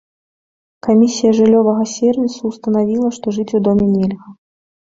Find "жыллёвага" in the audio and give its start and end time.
1.39-1.83